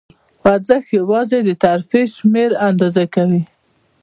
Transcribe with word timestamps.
خوځښت 0.39 0.89
یواځې 0.99 1.37
د 1.43 1.49
ترفیع 1.63 2.05
شمېر 2.17 2.49
آندازه 2.67 3.03
کوي. 3.15 3.41